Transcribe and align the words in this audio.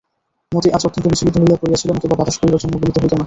মতি 0.51 0.69
আজ 0.71 0.83
অত্যন্ত 0.87 1.05
বিচলিত 1.07 1.35
হইয়া 1.37 1.57
পড়িয়াছিল, 1.61 1.89
নতুবা 1.91 2.15
বাতাস 2.19 2.35
করিবার 2.39 2.61
জন্য 2.63 2.73
বলিতে 2.75 2.99
হইত 3.01 3.11
না। 3.11 3.19